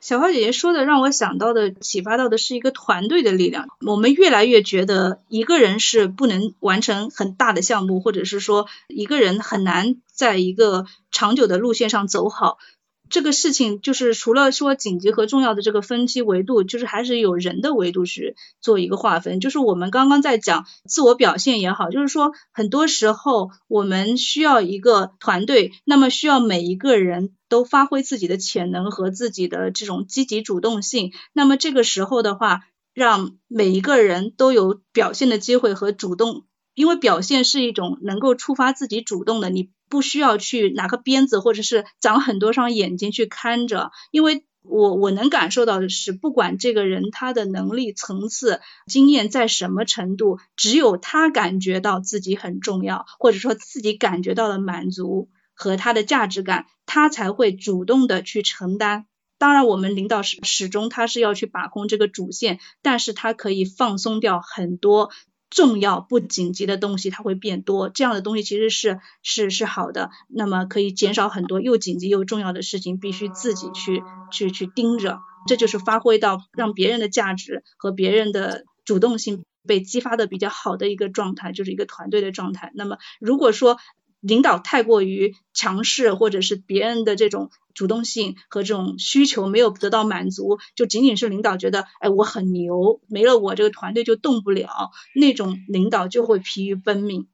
[0.00, 3.66] 小花姐姐说的让我想到的、启发到的是一个团队的力量。
[3.86, 12.58] 我们越来越觉得一个人是不能完成很大的项目，或者是说一个人很难在一个长久的路线上走好。
[13.08, 19.40] 这个事情就是除了说紧急和重要的这个分期维度，就是还是有人的维度去做一个划分。
[19.40, 31.12] 就是我们刚刚在讲自我表现也好，就是说很多时候我们需要一个团队，那么需要每一个人都发挥自己的潜能和自己的这种积极主动性。
[31.32, 32.62] 那么这个时候的话，
[32.92, 36.44] 让每一个人都有表现的机会和主动，
[36.76, 39.70] 因为表现是一种能够触发自己主动的你。
[39.88, 59.06] 不需要去拿个鞭子，或者是长很多双眼睛去看着，因为我我能感受到的是，不管这个人他的能力层次、经验在什么程度，只有他感觉到自己很重要，或者说自己感觉到了满足和他的价值感，他才会主动的去承担。
[59.38, 65.12] 当然，我们领导始始终他是要去把控这个主线，但是他可以放松掉很多。
[65.48, 74.02] 重要不紧急的东西它会变多，这样的东西其实是是是好的，那么可以减少很多又紧急又重要的事情必须自己去
[74.32, 82.72] 去去盯着，这就是发挥到让别人的价值和别人的主动性被激发的比较好的一个状态，就是一个团队的状态。
[82.74, 83.78] 那么如果说
[84.26, 97.28] 领导太过于强势，或者是别人的这种主动性和这种需求没有得到满足，就仅仅是领导觉得，哎，我很牛，没了我这个团队就动不了，那种领导就会疲于奔命。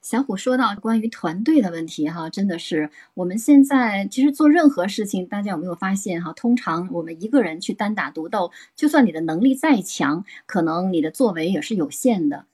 [0.00, 12.46] 小虎说到关于团队的问题，哈，真的是我们现在其实做任何事情，大家有没有发现，哈，通常我们一个人去单打独斗，就算你的能力再强，可能你的作为也是有限的。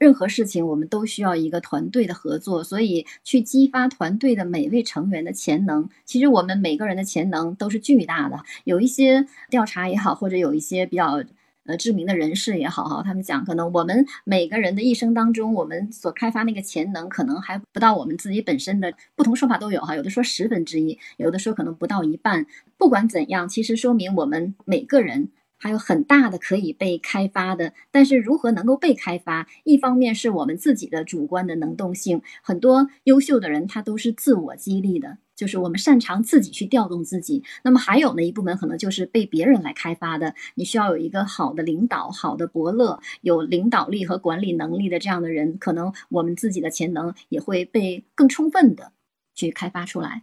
[0.00, 5.86] 任何事情我们都需要一个团队的合作，所以去激发团队的每位成员的潜能。
[6.06, 8.42] 其实我们每个人的潜能都是巨大的。
[8.64, 11.22] 有一些调查也好，或者有一些比较
[11.66, 18.90] 呃知名的人士也好，哈，他们讲，可能我们每个人的一生当中，我们所开发那个潜能，可能还不到我们自己本身的。
[19.14, 22.46] 不同说法都有哈，有的说十分之一，有的说可能不到一半。
[22.78, 25.28] 不管怎样，其实说明我们每个人。
[25.60, 29.46] 还有很大的可以被开发的，但是如何能够被开发？
[29.64, 37.44] 一方面是我们自己的主观的能动性，很多优秀的人他都是自我激励的，就是我们擅长自己去调动自己。
[37.62, 48.92] 那么还有呢一部分可能就是被别人来开发的，你需要有一个好的领导、好的伯乐，有领导力和管理能力的这样的人，可能我们自己的潜能也会被更充分的
[49.34, 50.22] 去开发出来。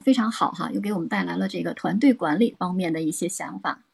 [0.00, 3.84] 非常好哈，又给我们带来了这个团队管理方面的一些想法。